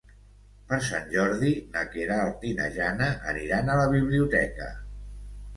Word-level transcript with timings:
Per 0.71 0.79
Sant 0.85 1.11
Jordi 1.11 1.51
na 1.75 1.83
Queralt 1.95 2.47
i 2.53 2.53
na 2.63 2.71
Jana 2.79 3.11
aniran 3.35 3.73
a 3.75 3.79
la 3.81 3.87
biblioteca. 3.95 4.73